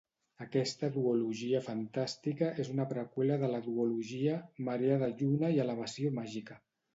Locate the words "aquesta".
0.43-0.87